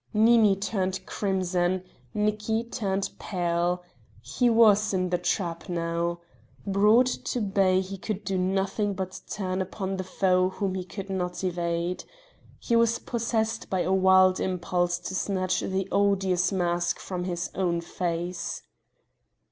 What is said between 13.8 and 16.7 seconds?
a wild impulse to snatch the odious